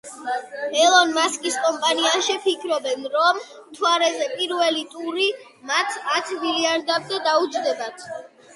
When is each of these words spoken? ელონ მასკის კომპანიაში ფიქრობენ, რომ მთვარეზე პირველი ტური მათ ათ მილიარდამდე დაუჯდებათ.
ელონ 0.85 1.11
მასკის 1.17 1.57
კომპანიაში 1.65 2.37
ფიქრობენ, 2.45 3.05
რომ 3.17 3.43
მთვარეზე 3.43 4.31
პირველი 4.33 4.83
ტური 4.97 5.29
მათ 5.75 6.01
ათ 6.17 6.35
მილიარდამდე 6.43 7.25
დაუჯდებათ. 7.31 8.07